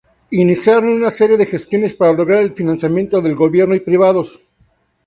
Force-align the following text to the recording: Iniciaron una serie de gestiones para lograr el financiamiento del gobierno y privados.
Iniciaron 0.31 0.89
una 0.89 1.11
serie 1.11 1.37
de 1.37 1.45
gestiones 1.45 1.93
para 1.93 2.11
lograr 2.13 2.39
el 2.41 2.55
financiamiento 2.55 3.21
del 3.21 3.35
gobierno 3.35 3.75
y 3.75 3.81
privados. 3.81 4.41